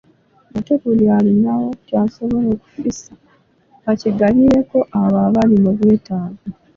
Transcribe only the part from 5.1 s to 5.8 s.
abali mu